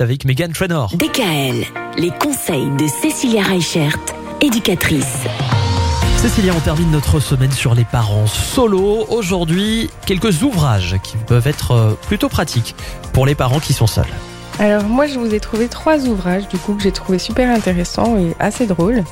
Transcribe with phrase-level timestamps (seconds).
[0.00, 0.96] avec Megan Trainor.
[0.96, 1.62] DKL,
[1.98, 3.98] les conseils de Cécilia Reichert,
[4.40, 5.18] éducatrice.
[6.16, 9.04] Cécilia, on termine notre semaine sur les parents solo.
[9.10, 12.74] Aujourd'hui, quelques ouvrages qui peuvent être euh, plutôt pratiques
[13.12, 14.06] pour les parents qui sont seuls.
[14.60, 18.16] Alors moi je vous ai trouvé trois ouvrages du coup que j'ai trouvé super intéressants
[18.16, 19.02] et assez drôles.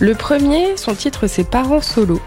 [0.00, 2.20] Le premier, son titre c'est Parents solo,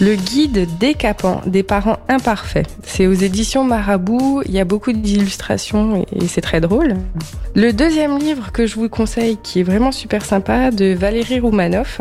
[0.00, 2.66] le guide décapant des parents imparfaits.
[2.84, 6.94] C'est aux éditions Marabout, il y a beaucoup d'illustrations et c'est très drôle.
[7.54, 12.00] Le deuxième livre que je vous conseille qui est vraiment super sympa de Valérie Roumanoff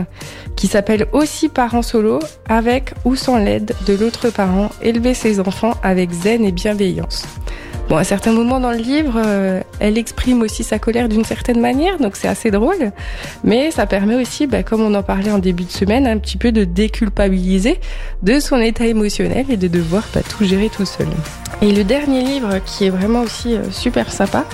[0.56, 5.74] qui s'appelle aussi Parents solo avec ou sans l'aide de l'autre parent, élever ses enfants
[5.84, 7.26] avec zen et bienveillance.
[7.88, 11.62] Bon, à certains moments dans le livre, euh, elle exprime aussi sa colère d'une certaine
[11.62, 12.92] manière, donc c'est assez drôle.
[13.44, 16.38] Mais ça permet aussi, bah, comme on en parlait en début de semaine, un petit
[16.38, 17.80] peu de déculpabiliser
[18.24, 21.06] de son état émotionnel et de devoir pas tout gérer tout seul.
[21.62, 24.46] Et le dernier livre qui est vraiment aussi euh, super sympa,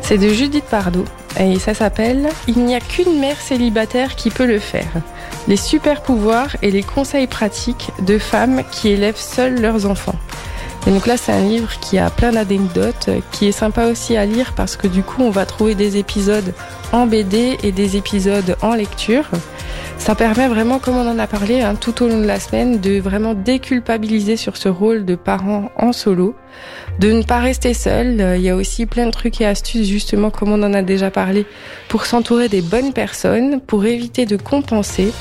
[0.00, 1.04] c'est de Judith Pardo.
[1.38, 4.88] Et ça s'appelle Il n'y a qu'une mère célibataire qui peut le faire.
[5.46, 10.16] Les super pouvoirs et les conseils pratiques de femmes qui élèvent seules leurs enfants.
[10.86, 14.24] Et donc là, c'est un livre qui a plein d'anecdotes, qui est sympa aussi à
[14.24, 16.54] lire parce que du coup, on va trouver des épisodes
[16.92, 19.24] en BD et des épisodes en lecture.
[19.98, 22.80] Ça permet vraiment, comme on en a parlé hein, tout au long de la semaine,
[22.80, 26.34] de vraiment déculpabiliser sur ce rôle de parent en solo,
[27.00, 28.36] de ne pas rester seul.
[28.36, 31.10] Il y a aussi plein de trucs et astuces, justement, comme on en a déjà
[31.10, 31.46] parlé,
[31.88, 35.12] pour s'entourer des bonnes personnes, pour éviter de compenser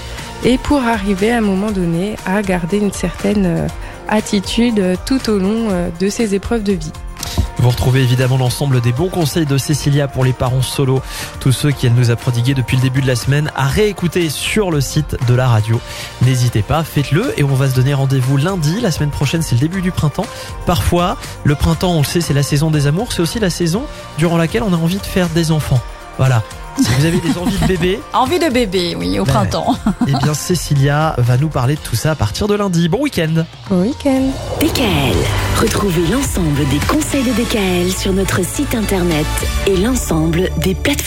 [0.43, 3.67] et pour arriver à un moment donné à garder une certaine euh,
[4.07, 6.91] attitude tout au long euh, de ces épreuves de vie.
[7.59, 11.01] Vous retrouvez évidemment l'ensemble des bons conseils de Cécilia pour les parents solo,
[11.39, 14.69] tous ceux qu'elle nous a prodigués depuis le début de la semaine, à réécouter sur
[14.69, 15.81] le site de la radio.
[16.21, 18.79] N'hésitez pas, faites-le et on va se donner rendez-vous lundi.
[18.79, 20.27] La semaine prochaine, c'est le début du printemps.
[20.65, 23.85] Parfois, le printemps, on le sait, c'est la saison des amours, c'est aussi la saison
[24.19, 25.81] durant laquelle on a envie de faire des enfants.
[26.17, 26.43] Voilà.
[26.79, 27.99] Si vous avez des envies de bébé.
[28.13, 29.75] envie de bébé, oui, au ben, printemps.
[30.07, 32.87] eh bien, Cécilia va nous parler de tout ça à partir de lundi.
[32.89, 33.45] Bon week-end.
[33.69, 34.29] Bon week-end.
[34.61, 35.15] DKL.
[35.61, 39.25] Retrouvez l'ensemble des conseils de DKL sur notre site internet
[39.65, 40.97] et l'ensemble des plateformes.